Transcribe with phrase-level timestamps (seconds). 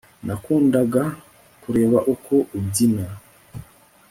[0.25, 1.03] nakundaga
[1.61, 3.05] kureba uko ubyina